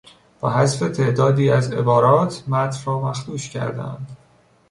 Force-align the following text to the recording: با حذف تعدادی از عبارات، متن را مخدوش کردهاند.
با 0.39 0.49
حذف 0.51 0.97
تعدادی 0.97 1.49
از 1.49 1.71
عبارات، 1.73 2.43
متن 2.47 2.79
را 2.85 2.99
مخدوش 2.99 3.49
کردهاند. 3.49 4.17